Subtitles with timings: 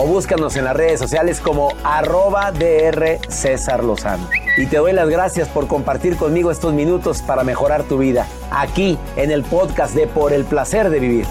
[0.00, 4.30] o búscanos en las redes sociales como arroba DR César Lozano.
[4.56, 8.96] Y te doy las gracias por compartir conmigo estos minutos para mejorar tu vida, aquí
[9.16, 11.26] en el podcast de Por el Placer de Vivir.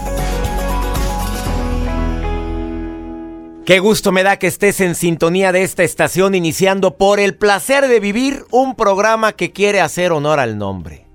[3.66, 7.88] Qué gusto me da que estés en sintonía de esta estación iniciando por el placer
[7.88, 11.06] de vivir un programa que quiere hacer honor al nombre.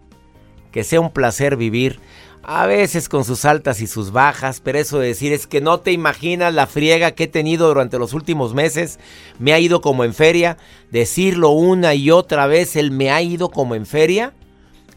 [0.73, 2.01] Que sea un placer vivir,
[2.47, 5.79] a veces con sus altas y sus bajas, pero eso de decir es que no
[5.79, 8.99] te imaginas la friega que he tenido durante los últimos meses,
[9.39, 10.57] me ha ido como en feria,
[10.91, 14.33] decirlo una y otra vez, el me ha ido como en feria,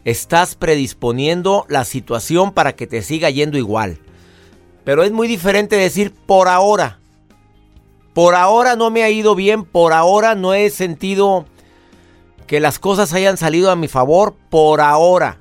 [0.05, 3.97] estás predisponiendo la situación para que te siga yendo igual.
[4.83, 6.99] Pero es muy diferente decir por ahora.
[8.13, 11.45] Por ahora no me ha ido bien, por ahora no he sentido
[12.45, 15.38] que las cosas hayan salido a mi favor, por ahora.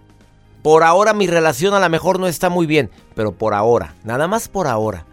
[0.69, 4.29] Por ahora mi relación a lo mejor no está muy bien, pero por ahora, nada
[4.29, 5.07] más por ahora.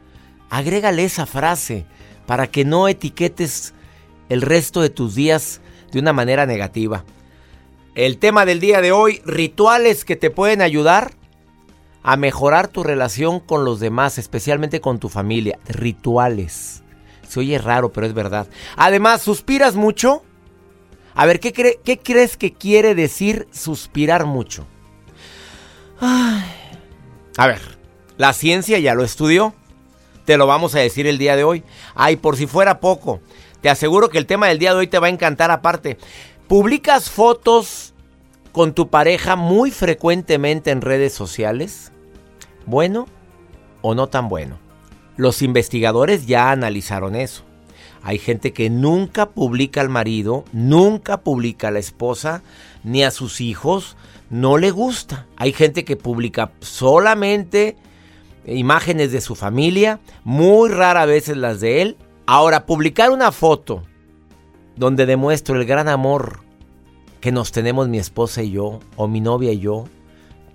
[0.50, 1.86] Agrégale esa frase
[2.26, 3.74] para que no etiquetes
[4.28, 5.62] el resto de tus días
[5.94, 7.06] de una manera negativa.
[7.96, 11.14] El tema del día de hoy, rituales que te pueden ayudar
[12.04, 15.58] a mejorar tu relación con los demás, especialmente con tu familia.
[15.70, 16.84] Rituales.
[17.26, 18.50] Se oye raro, pero es verdad.
[18.76, 20.22] Además, ¿suspiras mucho?
[21.14, 24.68] A ver, ¿qué, qué crees que quiere decir suspirar mucho?
[26.00, 27.62] A ver,
[28.18, 29.54] la ciencia ya lo estudió.
[30.26, 31.64] Te lo vamos a decir el día de hoy.
[31.94, 33.22] Ay, por si fuera poco.
[33.62, 35.98] Te aseguro que el tema del día de hoy te va a encantar aparte.
[36.48, 37.94] ¿Publicas fotos
[38.52, 41.92] con tu pareja muy frecuentemente en redes sociales?
[42.66, 43.08] ¿Bueno
[43.82, 44.60] o no tan bueno?
[45.18, 47.44] Los investigadores ya analizaron eso.
[48.04, 52.44] Hay gente que nunca publica al marido, nunca publica a la esposa,
[52.84, 53.98] ni a sus hijos,
[54.30, 55.28] no le gusta.
[55.38, 57.78] Hay gente que publica solamente
[58.46, 61.98] imágenes de su familia, muy rara veces las de él.
[62.26, 63.84] Ahora, publicar una foto
[64.76, 66.42] donde demuestro el gran amor
[67.22, 69.86] que nos tenemos mi esposa y yo, o mi novia y yo,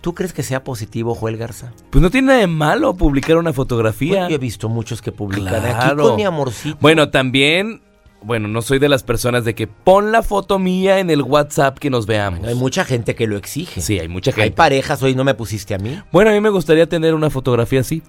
[0.00, 1.72] ¿Tú crees que sea positivo, Joel Garza?
[1.90, 4.28] Pues no tiene nada de malo publicar una fotografía.
[4.28, 6.78] yo he visto muchos que publican aquí con mi amorcito.
[6.80, 7.82] Bueno, también,
[8.22, 11.78] bueno, no soy de las personas de que pon la foto mía en el WhatsApp
[11.78, 12.46] que nos veamos.
[12.46, 13.80] hay mucha gente que lo exige.
[13.80, 14.42] Sí, hay mucha gente.
[14.42, 16.00] Hay parejas, hoy no me pusiste a mí.
[16.12, 18.02] Bueno, a mí me gustaría tener una fotografía así.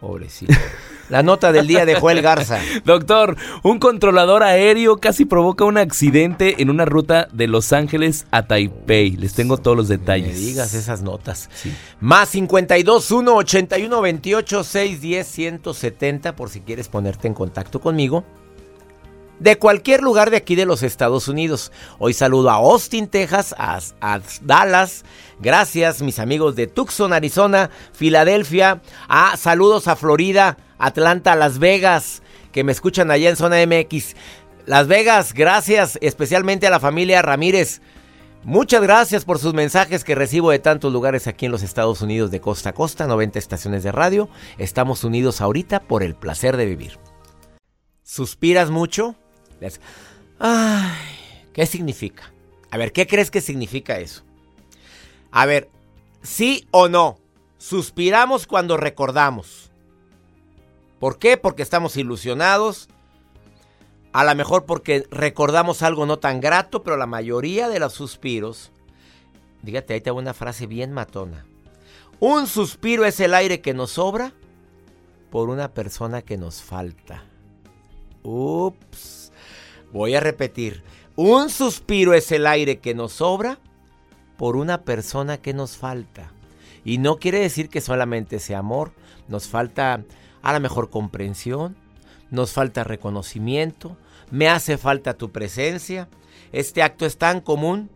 [0.00, 0.52] Pobrecito.
[1.08, 2.60] La nota del día de Joel Garza.
[2.84, 8.46] Doctor, un controlador aéreo casi provoca un accidente en una ruta de Los Ángeles a
[8.46, 9.10] Taipei.
[9.16, 10.34] Les tengo todos los detalles.
[10.34, 11.50] Me digas esas notas.
[12.00, 18.24] Más 52 1 81 28 610 170 por si quieres ponerte en contacto conmigo
[19.38, 21.72] de cualquier lugar de aquí de los Estados Unidos.
[21.98, 23.80] Hoy saludo a Austin, Texas, a,
[24.42, 25.04] Dallas.
[25.40, 28.80] Gracias, mis amigos de Tucson, Arizona, Filadelfia.
[29.08, 32.22] A saludos a Florida, Atlanta, Las Vegas,
[32.52, 34.14] que me escuchan allá en zona MX.
[34.66, 37.80] Las Vegas, gracias especialmente a la familia Ramírez.
[38.44, 42.30] Muchas gracias por sus mensajes que recibo de tantos lugares aquí en los Estados Unidos
[42.30, 44.28] de costa a costa, 90 estaciones de radio.
[44.58, 46.98] Estamos unidos ahorita por el placer de vivir.
[48.02, 49.16] ¿Suspiras mucho?
[51.52, 52.32] ¿Qué significa?
[52.70, 54.22] A ver, ¿qué crees que significa eso?
[55.30, 55.68] A ver,
[56.22, 57.18] sí o no,
[57.58, 59.70] suspiramos cuando recordamos.
[60.98, 61.36] ¿Por qué?
[61.36, 62.88] Porque estamos ilusionados.
[64.12, 68.70] A lo mejor porque recordamos algo no tan grato, pero la mayoría de los suspiros,
[69.62, 71.44] dígate, ahí te una frase bien matona.
[72.20, 74.32] Un suspiro es el aire que nos sobra
[75.30, 77.24] por una persona que nos falta.
[78.22, 79.23] Ups.
[79.94, 80.82] Voy a repetir,
[81.14, 83.60] un suspiro es el aire que nos sobra
[84.36, 86.32] por una persona que nos falta.
[86.84, 88.90] Y no quiere decir que solamente sea amor,
[89.28, 90.02] nos falta
[90.42, 91.76] a la mejor comprensión,
[92.32, 93.96] nos falta reconocimiento,
[94.32, 96.08] me hace falta tu presencia.
[96.50, 97.88] Este acto es tan común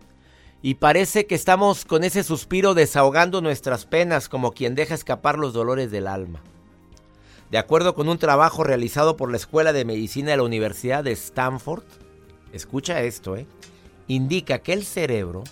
[0.62, 5.52] y parece que estamos con ese suspiro desahogando nuestras penas como quien deja escapar los
[5.52, 6.44] dolores del alma.
[7.50, 11.12] De acuerdo con un trabajo realizado por la Escuela de Medicina de la Universidad de
[11.12, 11.84] Stanford,
[12.52, 13.46] escucha esto, ¿eh?
[14.06, 15.44] indica que el cerebro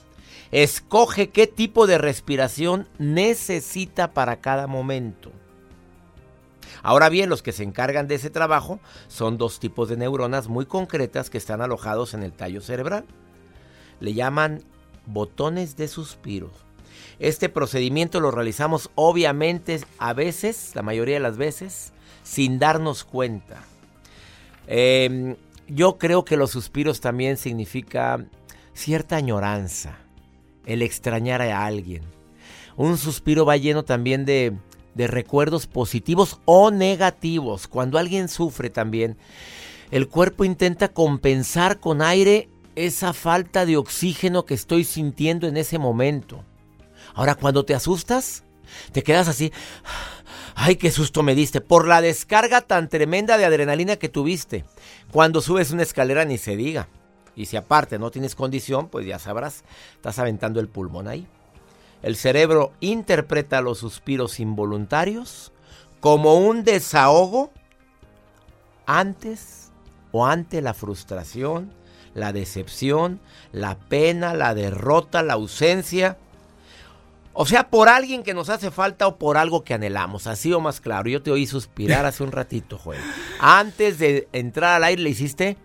[0.51, 5.33] escoge qué tipo de respiración necesita para cada momento.
[6.83, 8.79] Ahora bien, los que se encargan de ese trabajo
[9.09, 13.07] son dos tipos de neuronas muy concretas que están alojados en el tallo cerebral.
[14.01, 14.63] Le llaman
[15.07, 16.51] botones de suspiro.
[17.19, 21.93] Este procedimiento lo realizamos obviamente a veces, la mayoría de las veces,
[22.23, 23.63] sin darnos cuenta.
[24.67, 25.37] Em,
[25.69, 28.25] yo creo que los suspiros también significa
[28.75, 29.97] cierta añoranza,
[30.67, 32.03] el extrañar a alguien.
[32.77, 34.53] Un suspiro va lleno también de,
[34.95, 37.69] de recuerdos positivos o negativos.
[37.69, 39.17] Cuando alguien sufre también,
[39.91, 45.79] el cuerpo intenta compensar con aire esa falta de oxígeno que estoy sintiendo en ese
[45.79, 46.45] momento.
[47.17, 48.45] Ahora, cuando te asustas,
[48.93, 49.51] te quedas así.
[50.55, 54.67] Ay, qué susto me diste por la descarga tan tremenda de adrenalina que tuviste.
[55.11, 56.89] Cuando subes una escalera ni se diga.
[57.35, 59.65] Y si aparte no tienes condición, pues ya sabrás,
[59.95, 61.27] estás aventando el pulmón ahí.
[62.03, 65.53] El cerebro interpreta los suspiros involuntarios
[66.01, 67.51] como un desahogo
[68.85, 69.73] antes
[70.13, 71.73] o ante la frustración,
[72.15, 73.21] la decepción,
[73.53, 76.19] la pena, la derrota, la ausencia
[77.39, 80.27] o sea, por alguien que nos hace falta o por algo que anhelamos.
[80.27, 81.11] Así o más claro.
[81.11, 83.01] Yo te oí suspirar hace un ratito, Joel.
[83.41, 85.59] Antes de entrar al aire, ¿le hiciste?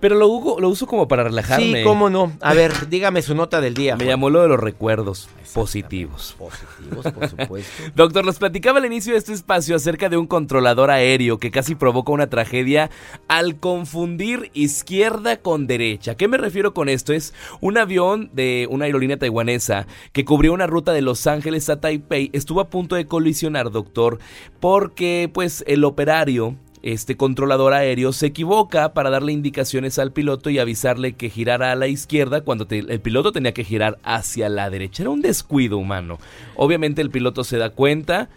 [0.00, 1.78] Pero lo, lo uso como para relajarme.
[1.78, 2.32] Sí, cómo no.
[2.40, 3.96] A ver, dígame su nota del día.
[3.96, 6.36] Me llamó lo de los recuerdos positivos.
[6.38, 7.82] Positivos, por supuesto.
[7.94, 11.74] Doctor, nos platicaba al inicio de este espacio acerca de un controlador aéreo que casi
[11.74, 12.90] provoca una tragedia
[13.26, 16.14] al confundir izquierda con derecha.
[16.16, 17.12] ¿Qué me refiero con esto?
[17.12, 21.80] Es un avión de una aerolínea taiwanesa que cubrió una ruta de Los Ángeles a
[21.80, 22.30] Taipei.
[22.32, 24.18] Estuvo a punto de colisionar, doctor,
[24.60, 30.58] porque pues el operario este controlador aéreo se equivoca para darle indicaciones al piloto y
[30.58, 35.02] avisarle que girara a la izquierda cuando el piloto tenía que girar hacia la derecha.
[35.02, 36.18] Era un descuido humano.
[36.56, 38.28] Obviamente el piloto se da cuenta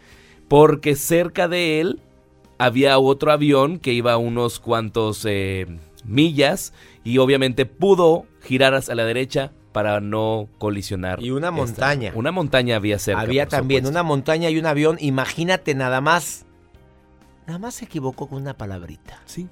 [0.47, 1.99] porque cerca de él
[2.57, 5.65] había otro avión que iba a unos cuantos eh,
[6.05, 6.73] millas
[7.03, 11.21] y obviamente pudo girar hacia la derecha para no colisionar.
[11.23, 12.11] Y una montaña.
[12.15, 13.21] una montaña había cerca.
[13.21, 14.97] Había también una montaña y un avión.
[14.99, 16.45] Imagínate nada más
[17.51, 19.19] Nada más se equivocó con una palabrita.
[19.25, 19.49] Sí.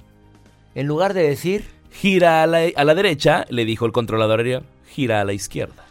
[0.74, 1.66] En lugar de decir...
[1.92, 5.84] Gira a la, derecha, le dijo el controlador aéreo, gira a la izquierda.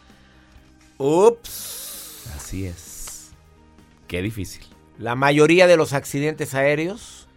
[0.97, 2.31] Ups.
[2.35, 3.29] Así es.
[4.07, 4.63] Qué difícil.
[4.97, 7.27] La mayoría de los accidentes aéreos,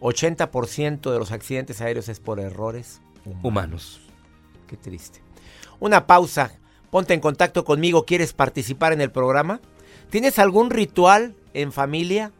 [0.00, 3.44] 80% de los accidentes aéreos es por errores humanos.
[3.44, 4.00] humanos.
[4.68, 5.20] Qué triste.
[5.80, 6.52] Una pausa.
[6.90, 8.06] Ponte en contacto conmigo.
[8.06, 9.60] ¿Quieres participar en el programa?
[10.08, 12.32] ¿Tienes algún ritual en familia?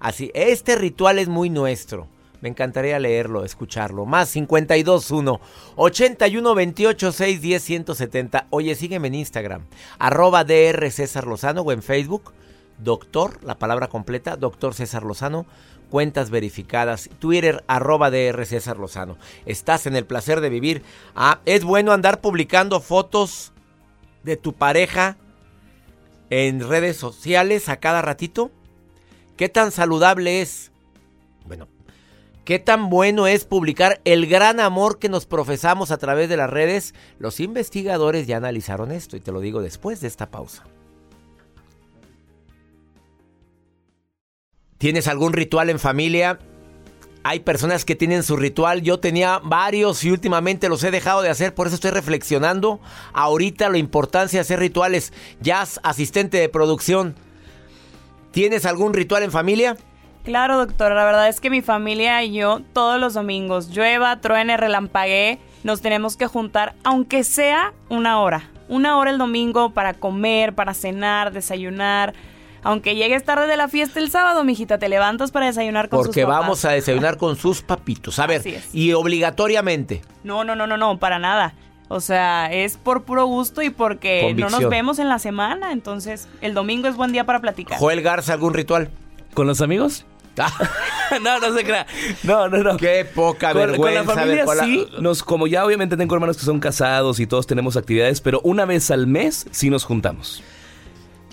[0.00, 2.08] Así, este ritual es muy nuestro.
[2.40, 4.04] Me encantaría leerlo, escucharlo.
[4.06, 5.40] Más 521
[5.76, 8.46] 81 28 610 170.
[8.50, 9.66] Oye, sígueme en Instagram.
[9.98, 12.32] Arroba DR César Lozano o en Facebook.
[12.78, 15.46] Doctor, la palabra completa, Doctor César Lozano.
[15.90, 17.08] Cuentas verificadas.
[17.18, 19.16] Twitter, arroba DR César Lozano.
[19.46, 20.82] Estás en el placer de vivir.
[21.14, 23.52] Ah, es bueno andar publicando fotos
[24.24, 25.16] de tu pareja
[26.28, 28.50] en redes sociales a cada ratito.
[29.36, 30.72] ¿Qué tan saludable es?
[31.44, 31.68] Bueno,
[32.44, 36.48] ¿qué tan bueno es publicar el gran amor que nos profesamos a través de las
[36.48, 36.94] redes?
[37.18, 40.64] Los investigadores ya analizaron esto y te lo digo después de esta pausa.
[44.78, 46.38] ¿Tienes algún ritual en familia?
[47.22, 51.28] Hay personas que tienen su ritual, yo tenía varios y últimamente los he dejado de
[51.28, 52.78] hacer, por eso estoy reflexionando
[53.12, 55.12] ahorita la importancia de hacer rituales.
[55.40, 57.16] Jazz, asistente de producción,
[58.36, 59.78] ¿Tienes algún ritual en familia?
[60.22, 60.92] Claro, doctor.
[60.92, 65.80] La verdad es que mi familia y yo todos los domingos, llueva, truene, relampaguee, nos
[65.80, 68.50] tenemos que juntar, aunque sea una hora.
[68.68, 72.12] Una hora el domingo para comer, para cenar, desayunar.
[72.62, 76.20] Aunque llegues tarde de la fiesta el sábado, mijita, te levantas para desayunar con Porque
[76.20, 78.18] sus Porque vamos a desayunar con sus papitos.
[78.18, 80.02] A ver, y obligatoriamente.
[80.24, 81.54] No, no, no, no, no, para nada.
[81.88, 85.72] O sea, es por puro gusto y porque no nos vemos en la semana.
[85.72, 87.78] Entonces, el domingo es buen día para platicar.
[87.78, 88.90] Joel Garza, ¿algún ritual?
[89.34, 90.04] ¿Con los amigos?
[91.22, 91.86] no, no se crea.
[92.24, 92.76] No, no, no.
[92.76, 94.04] Qué poca vergüenza.
[94.04, 94.86] Con la familia sí.
[95.00, 98.64] Nos, como ya obviamente tengo hermanos que son casados y todos tenemos actividades, pero una
[98.64, 100.42] vez al mes sí nos juntamos.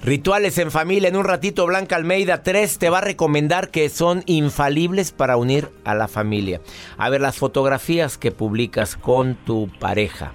[0.04, 1.10] Rituales en familia.
[1.10, 5.70] En un ratito, Blanca Almeida 3 te va a recomendar que son infalibles para unir
[5.86, 6.62] a la familia.
[6.98, 10.34] A ver, las fotografías que publicas con tu pareja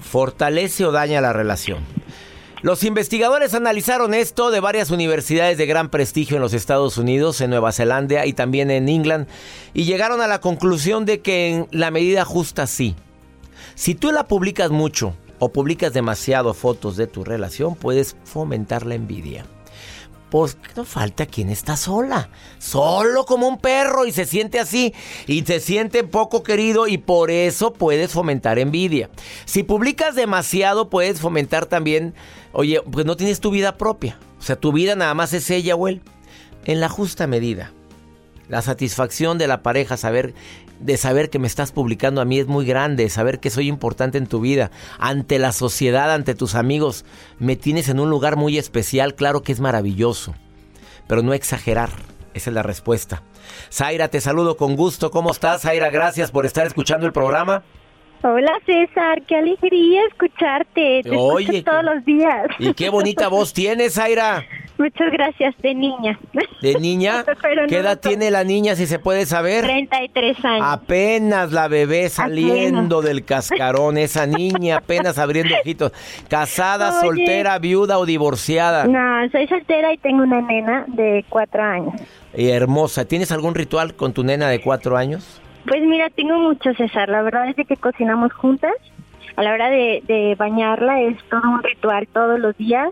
[0.00, 1.80] fortalece o daña la relación.
[2.62, 7.50] Los investigadores analizaron esto de varias universidades de gran prestigio en los Estados Unidos, en
[7.50, 9.26] Nueva Zelanda y también en England,
[9.74, 12.94] y llegaron a la conclusión de que en la medida justa sí.
[13.74, 18.94] Si tú la publicas mucho o publicas demasiado fotos de tu relación, puedes fomentar la
[18.94, 19.44] envidia.
[20.32, 24.94] Pues no falta quien está sola, solo como un perro y se siente así
[25.26, 29.10] y se siente poco querido y por eso puedes fomentar envidia.
[29.44, 32.14] Si publicas demasiado puedes fomentar también,
[32.52, 35.76] oye, pues no tienes tu vida propia, o sea, tu vida nada más es ella
[35.76, 36.00] o él,
[36.64, 37.74] en la justa medida.
[38.48, 40.34] La satisfacción de la pareja, saber
[40.82, 44.18] de saber que me estás publicando a mí es muy grande, saber que soy importante
[44.18, 47.04] en tu vida, ante la sociedad, ante tus amigos,
[47.38, 50.34] me tienes en un lugar muy especial, claro que es maravilloso,
[51.06, 51.90] pero no exagerar,
[52.34, 53.22] esa es la respuesta.
[53.70, 55.62] Zaira, te saludo con gusto, ¿cómo estás?
[55.62, 57.62] Zaira, gracias por estar escuchando el programa.
[58.24, 62.46] Hola César, qué alegría escucharte, te Oye, todos los días.
[62.58, 64.44] Y qué bonita voz tienes, Zaira.
[64.78, 66.18] Muchas gracias, de niña.
[66.60, 67.24] ¿De niña?
[67.68, 69.64] ¿Qué edad tiene la niña, si se puede saber?
[69.64, 70.66] 33 años.
[70.66, 75.92] Apenas la bebé saliendo del cascarón, esa niña apenas abriendo ojitos.
[76.28, 78.86] ¿Casada, soltera, viuda o divorciada?
[78.86, 81.94] No, soy soltera y tengo una nena de cuatro años.
[82.34, 83.04] Y hermosa.
[83.04, 85.40] ¿Tienes algún ritual con tu nena de cuatro años?
[85.66, 87.08] Pues mira, tengo mucho, César.
[87.08, 88.72] La verdad es que cocinamos juntas.
[89.36, 92.90] A la hora de, de bañarla es todo un ritual todos los días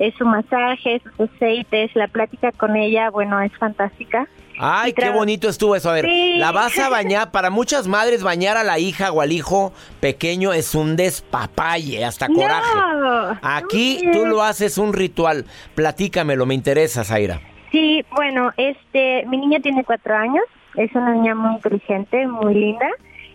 [0.00, 4.26] es su masaje, sus aceites, la plática con ella, bueno, es fantástica.
[4.58, 5.90] Ay, qué bonito estuvo eso.
[5.90, 7.30] A ver, la vas a bañar.
[7.30, 12.28] Para muchas madres, bañar a la hija o al hijo pequeño es un despapalle, hasta
[12.28, 13.38] coraje.
[13.42, 15.44] Aquí tú lo haces un ritual.
[15.74, 17.40] Platícamelo, me interesa, Zaira.
[17.70, 20.44] Sí, bueno, este, mi niña tiene cuatro años.
[20.76, 22.88] Es una niña muy inteligente, muy linda.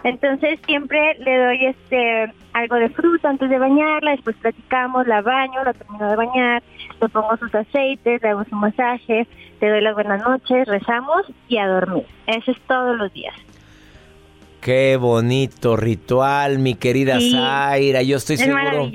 [0.06, 5.64] Entonces siempre le doy este algo de fruta antes de bañarla, después platicamos, la baño,
[5.64, 6.64] la termino de bañar,
[7.02, 9.28] le pongo sus aceites, le hago su masaje,
[9.60, 12.06] le doy las buenas noches, rezamos y a dormir.
[12.28, 13.34] Eso es todos los días.
[14.62, 18.04] Qué bonito ritual, mi querida Zaira.
[18.04, 18.92] Yo estoy seguro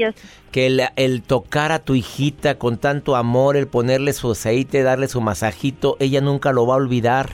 [0.52, 5.09] que el, el, tocar a tu hijita con tanto amor, el ponerle su aceite, darle
[5.09, 7.31] su masajito, ella nunca lo va a olvidar.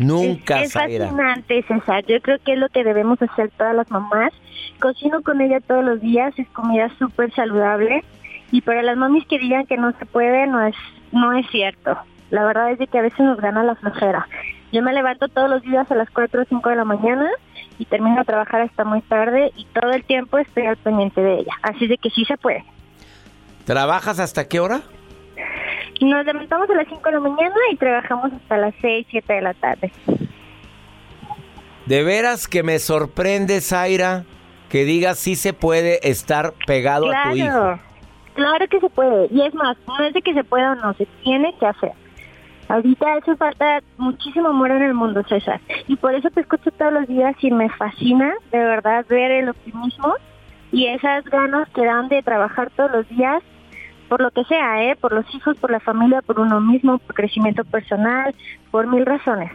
[0.00, 2.04] Nunca, Es, fascinante, César.
[2.06, 4.32] Yo creo que es lo que debemos hacer todas las mamás.
[4.80, 8.02] Cocino con ella todos los días, es comida súper saludable.
[8.50, 10.74] Y para las mamis que digan que no se puede, no es,
[11.12, 11.98] no es cierto.
[12.30, 14.26] La verdad es de que a veces nos gana la flojera.
[14.72, 17.28] Yo me levanto todos los días a las 4 o 5 de la mañana
[17.78, 21.40] y termino de trabajar hasta muy tarde y todo el tiempo estoy al pendiente de
[21.40, 21.52] ella.
[21.62, 22.64] Así de que sí se puede.
[23.66, 24.80] ¿Trabajas hasta qué hora?
[26.00, 29.42] Nos levantamos a las 5 de la mañana y trabajamos hasta las 6, 7 de
[29.42, 29.92] la tarde.
[31.86, 34.24] De veras que me sorprende, Zaira,
[34.70, 37.78] que digas si se puede estar pegado a tu hijo.
[38.34, 39.28] Claro que se puede.
[39.30, 41.92] Y es más, no es de que se pueda o no, se tiene que hacer.
[42.68, 45.60] Ahorita hace falta muchísimo amor en el mundo, César.
[45.88, 49.48] Y por eso te escucho todos los días y me fascina, de verdad, ver el
[49.48, 50.14] optimismo
[50.70, 53.42] y esas ganas que dan de trabajar todos los días
[54.10, 54.96] por lo que sea, ¿eh?
[55.00, 58.34] por los hijos, por la familia, por uno mismo, por crecimiento personal,
[58.72, 59.52] por mil razones.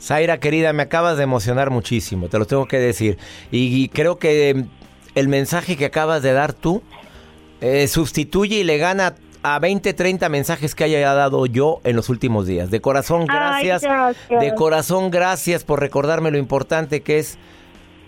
[0.00, 3.18] Zaira, querida, me acabas de emocionar muchísimo, te lo tengo que decir.
[3.52, 4.64] Y, creo que
[5.14, 6.82] el mensaje que acabas de dar tú
[7.60, 9.14] eh, sustituye y le gana
[9.44, 12.72] a 20, 30 mensajes que haya dado yo en los últimos días.
[12.72, 13.82] De corazón, gracias.
[14.28, 17.38] De corazón, gracias por recordarme lo importante que es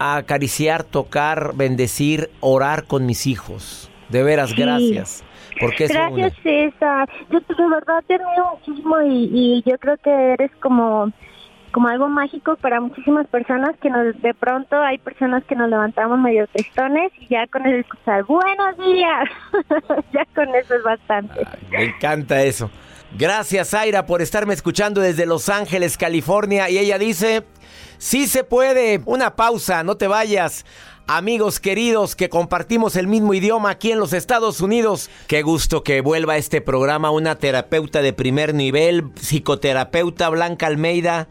[0.00, 3.90] acariciar, tocar, bendecir, orar con mis hijos.
[4.14, 5.24] De veras, gracias.
[5.58, 7.08] Porque gracias, César.
[7.30, 11.12] Yo de verdad te admiro muchísimo y, yo creo que eres como
[11.72, 16.20] como algo mágico para muchísimas personas que nos de pronto hay personas que nos levantamos
[16.20, 19.28] medio tristones y ya con eso escuchar buenos días
[20.12, 22.70] ya con eso es bastante me encanta eso
[23.18, 27.42] gracias Zaira por estarme escuchando desde Los Ángeles California y ella dice
[27.98, 30.64] sí se puede una pausa no te vayas
[31.06, 35.10] amigos queridos que compartimos el mismo idioma aquí en los Estados Unidos.
[35.26, 41.28] Qué gusto que vuelva a este programa una terapeuta de primer nivel, psicoterapeuta Blanca Almeida,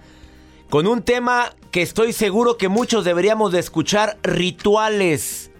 [0.69, 5.51] con un tema que estoy seguro que muchos deberíamos de escuchar, rituales.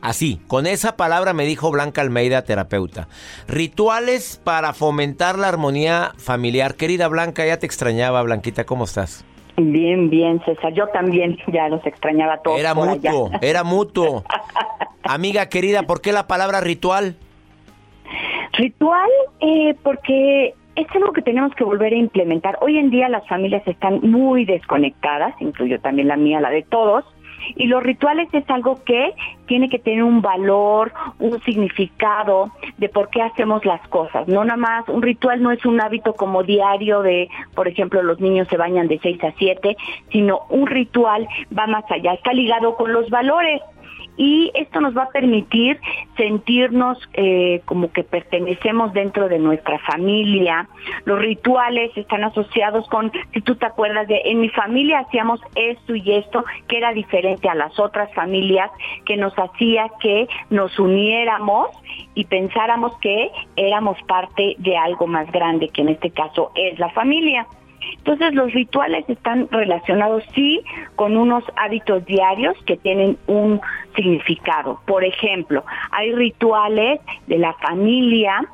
[0.00, 3.08] Así, con esa palabra me dijo Blanca Almeida, terapeuta.
[3.48, 6.74] Rituales para fomentar la armonía familiar.
[6.74, 9.24] Querida Blanca, ya te extrañaba, Blanquita, ¿cómo estás?
[9.56, 10.72] Bien, bien, César.
[10.72, 12.58] Yo también ya los extrañaba todos.
[12.58, 14.24] Era mutuo, era mutuo.
[15.02, 17.16] Amiga querida, ¿por qué la palabra ritual?
[18.54, 22.58] Ritual, eh, porque es algo que tenemos que volver a implementar.
[22.60, 27.04] Hoy en día las familias están muy desconectadas, incluyo también la mía, la de todos,
[27.56, 29.14] y los rituales es algo que
[29.46, 34.26] tiene que tener un valor, un significado de por qué hacemos las cosas.
[34.28, 38.20] No nada más, un ritual no es un hábito como diario de, por ejemplo, los
[38.20, 39.76] niños se bañan de 6 a 7,
[40.10, 43.60] sino un ritual va más allá, está ligado con los valores
[44.16, 45.80] y esto nos va a permitir
[46.16, 50.68] sentirnos eh, como que pertenecemos dentro de nuestra familia.
[51.04, 55.94] Los rituales están asociados con, si tú te acuerdas de, en mi familia hacíamos esto
[55.94, 58.70] y esto, que era diferente a las otras familias,
[59.04, 61.68] que nos hacía que nos uniéramos
[62.14, 66.90] y pensáramos que éramos parte de algo más grande, que en este caso es la
[66.90, 67.46] familia.
[67.98, 70.62] Entonces los rituales están relacionados sí
[70.96, 73.60] con unos hábitos diarios que tienen un
[73.96, 74.80] significado.
[74.86, 78.44] Por ejemplo, hay rituales de la familia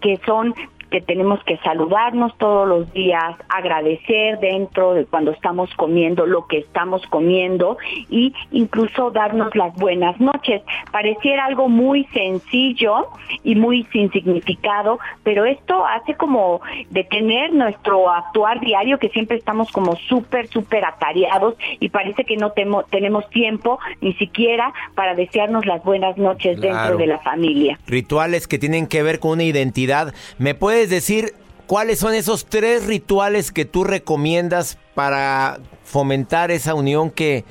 [0.00, 0.54] que son
[0.90, 6.58] que tenemos que saludarnos todos los días, agradecer dentro de cuando estamos comiendo lo que
[6.58, 7.78] estamos comiendo
[8.08, 10.62] y incluso darnos las buenas noches.
[10.92, 13.08] Pareciera algo muy sencillo
[13.42, 19.70] y muy sin significado, pero esto hace como detener nuestro actuar diario que siempre estamos
[19.70, 22.52] como súper, súper atareados y parece que no
[22.90, 27.78] tenemos tiempo ni siquiera para desearnos las buenas noches dentro de la familia.
[27.86, 30.14] Rituales que tienen que ver con una identidad.
[30.38, 31.34] ¿Me puede puedes decir
[31.66, 37.44] cuáles son esos tres rituales que tú recomiendas para fomentar esa unión que,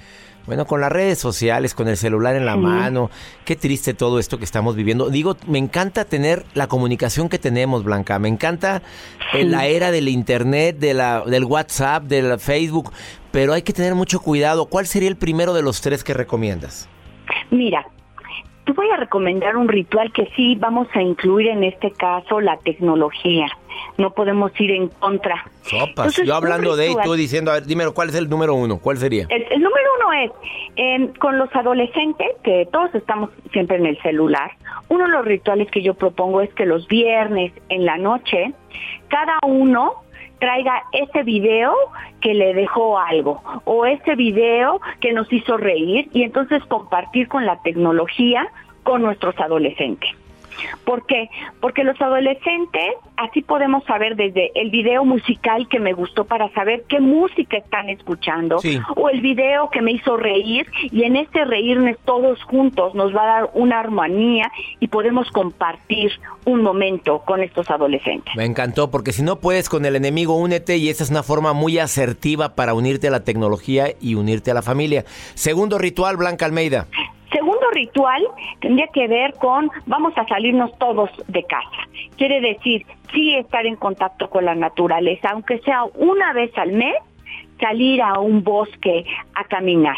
[0.46, 3.12] bueno, con las redes sociales, con el celular en la mano,
[3.44, 5.10] qué triste todo esto que estamos viviendo.
[5.10, 8.82] Digo, me encanta tener la comunicación que tenemos, Blanca, me encanta
[9.34, 12.94] la era del internet, de la, del WhatsApp, del Facebook,
[13.32, 14.68] pero hay que tener mucho cuidado.
[14.68, 16.88] ¿Cuál sería el primero de los tres que recomiendas?
[17.52, 17.86] Mira,
[18.68, 22.58] te voy a recomendar un ritual que sí vamos a incluir en este caso la
[22.58, 23.48] tecnología.
[23.98, 25.46] No podemos ir en contra.
[25.62, 28.80] Sopas, yo hablando de y tú diciendo, a ver, dime, ¿cuál es el número uno?
[28.80, 29.26] ¿Cuál sería?
[29.30, 30.32] El, número uno es,
[30.76, 34.52] em, con los adolescentes, que todos estamos siempre en el celular,
[34.90, 38.52] uno de los rituales que yo propongo es que los viernes en la noche,
[39.08, 40.04] cada uno
[40.40, 41.74] traiga ese video
[42.22, 47.46] que le dejó algo o ese video que nos hizo reír y entonces compartir con
[47.46, 48.48] la tecnología
[48.84, 50.10] con nuestros adolescentes.
[50.86, 51.30] ¿Por qué?
[51.60, 56.84] Porque los adolescentes, así podemos saber desde el video musical que me gustó para saber
[56.88, 58.60] qué música están escuchando,
[58.96, 63.24] o el video que me hizo reír, y en este reírnos todos juntos nos va
[63.24, 66.12] a dar una armonía y podemos compartir
[66.46, 68.34] un momento con estos adolescentes.
[68.36, 71.54] Me encantó, porque si no puedes con el enemigo, únete, y esa es una forma
[71.54, 75.04] muy asertiva para unirte a la tecnología y unirte a la familia.
[75.34, 76.88] Segundo ritual, Blanca Almeida.
[77.72, 78.24] Ritual
[78.60, 81.88] tendría que ver con vamos a salirnos todos de casa.
[82.18, 86.96] Quiere decir, sí estar en contacto con la naturaleza, aunque sea una vez al mes,
[87.60, 89.98] salir a un bosque a caminar.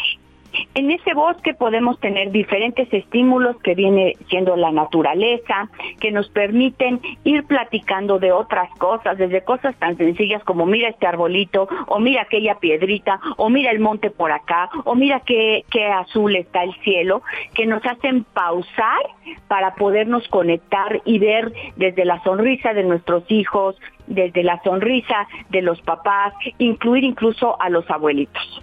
[0.74, 5.68] En ese bosque podemos tener diferentes estímulos que viene siendo la naturaleza,
[6.00, 11.06] que nos permiten ir platicando de otras cosas, desde cosas tan sencillas como mira este
[11.06, 15.86] arbolito, o mira aquella piedrita, o mira el monte por acá, o mira qué, qué
[15.86, 17.22] azul está el cielo,
[17.54, 19.00] que nos hacen pausar
[19.48, 25.62] para podernos conectar y ver desde la sonrisa de nuestros hijos, desde la sonrisa de
[25.62, 28.62] los papás, incluir incluso a los abuelitos.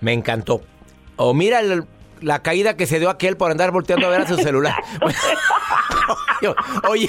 [0.00, 0.62] Me encantó.
[1.16, 1.60] O mira
[2.20, 4.74] la caída que se dio aquel por andar volteando a ver a su celular.
[6.88, 7.08] Oye,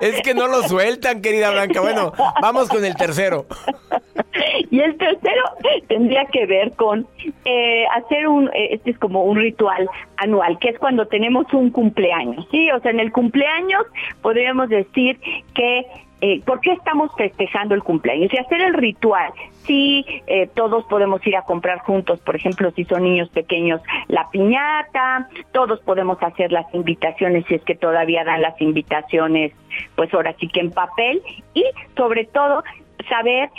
[0.00, 1.80] es que no lo sueltan, querida Blanca.
[1.80, 3.46] Bueno, vamos con el tercero.
[4.70, 5.42] Y el tercero
[5.88, 7.06] tendría que ver con
[7.44, 11.70] eh, hacer un, eh, este es como un ritual anual, que es cuando tenemos un
[11.70, 12.70] cumpleaños, ¿sí?
[12.72, 13.82] O sea, en el cumpleaños
[14.20, 15.18] podríamos decir
[15.54, 15.86] que
[16.20, 18.32] eh, ¿por qué estamos festejando el cumpleaños?
[18.32, 19.32] Y hacer el ritual.
[19.64, 24.28] Sí, eh, todos podemos ir a comprar juntos, por ejemplo, si son niños pequeños, la
[24.30, 29.52] piñata, todos podemos hacer las invitaciones si es que todavía dan las invitaciones,
[29.94, 31.22] pues ahora sí que en papel
[31.54, 31.64] y
[31.96, 32.62] sobre todo
[33.08, 33.50] saber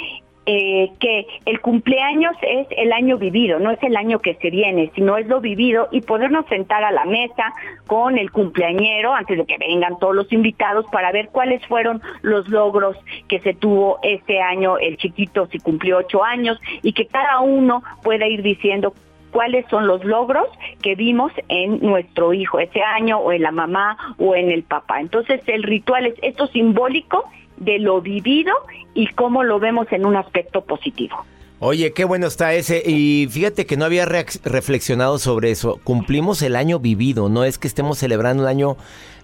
[0.51, 4.91] eh, que el cumpleaños es el año vivido, no es el año que se viene,
[4.95, 7.53] sino es lo vivido y podernos sentar a la mesa
[7.85, 12.49] con el cumpleañero antes de que vengan todos los invitados para ver cuáles fueron los
[12.49, 17.41] logros que se tuvo este año, el chiquito si cumplió ocho años y que cada
[17.41, 18.95] uno pueda ir diciendo
[19.29, 20.47] cuáles son los logros
[20.81, 24.99] que vimos en nuestro hijo ese año o en la mamá o en el papá.
[24.99, 28.53] Entonces el ritual es esto simbólico de lo vivido
[28.93, 31.25] y cómo lo vemos en un aspecto positivo.
[31.61, 32.81] Oye, qué bueno está ese.
[32.85, 35.79] Y fíjate que no había reflexionado sobre eso.
[35.83, 38.77] Cumplimos el año vivido, no es que estemos celebrando un año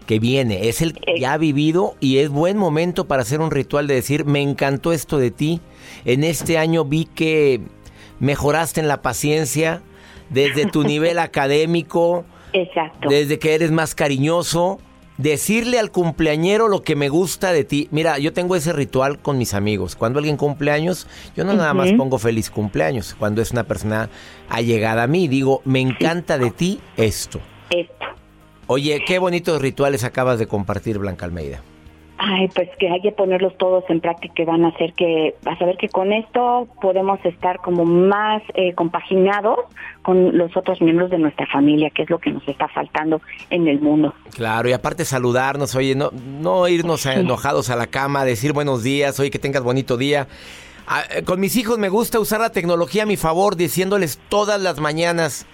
[0.06, 1.20] que viene, es el eh.
[1.20, 5.18] ya vivido y es buen momento para hacer un ritual de decir, me encantó esto
[5.18, 5.62] de ti.
[6.04, 7.62] En este año vi que
[8.20, 9.82] mejoraste en la paciencia
[10.30, 12.26] desde tu nivel académico.
[12.54, 13.10] Exacto.
[13.10, 14.80] Desde que eres más cariñoso
[15.18, 17.88] decirle al cumpleañero lo que me gusta de ti.
[17.92, 19.96] Mira, yo tengo ese ritual con mis amigos.
[19.96, 23.16] Cuando alguien cumpleaños, yo no nada más pongo feliz cumpleaños.
[23.18, 24.10] Cuando es una persona
[24.50, 27.40] allegada a mí, digo, me encanta de ti esto.
[27.70, 28.06] esto.
[28.68, 31.62] Oye, qué bonitos rituales acabas de compartir, Blanca Almeida.
[32.18, 35.62] Ay, pues que hay que ponerlos todos en práctica y van a hacer que, vas
[35.62, 39.60] a ver que con esto podemos estar como más eh, compaginados
[40.02, 43.68] con los otros miembros de nuestra familia, que es lo que nos está faltando en
[43.68, 44.14] el mundo.
[44.34, 49.20] Claro, y aparte saludarnos, oye, no, no irnos enojados a la cama, decir buenos días,
[49.20, 50.28] oye, que tengas bonito día.
[50.88, 54.62] Ah, eh, con mis hijos me gusta usar la tecnología a mi favor, diciéndoles todas
[54.62, 55.48] las mañanas,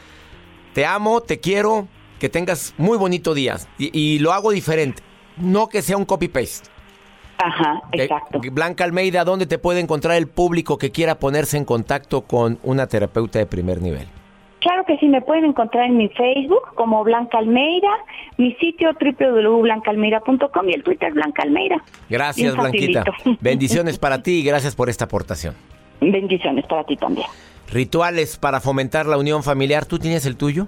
[0.73, 1.87] te amo, te quiero,
[2.19, 3.57] que tengas muy bonito día.
[3.79, 5.01] y lo hago diferente
[5.37, 6.69] no que sea un copy-paste.
[7.37, 8.39] Ajá, exacto.
[8.51, 12.87] Blanca Almeida, ¿dónde te puede encontrar el público que quiera ponerse en contacto con una
[12.87, 14.07] terapeuta de primer nivel?
[14.59, 17.89] Claro que sí, me pueden encontrar en mi Facebook como Blanca Almeida,
[18.37, 21.83] mi sitio www.blancaalmeida.com y el Twitter Blanca Almeida.
[22.09, 23.03] Gracias, Blanquita.
[23.41, 25.55] Bendiciones para ti y gracias por esta aportación.
[25.99, 27.27] Bendiciones para ti también.
[27.71, 30.67] Rituales para fomentar la unión familiar, ¿tú tienes el tuyo?